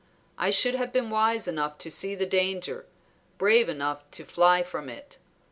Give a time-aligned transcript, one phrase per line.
[0.35, 2.87] I should have been wise enough to see the danger,
[3.37, 5.19] brave enough to fly from it.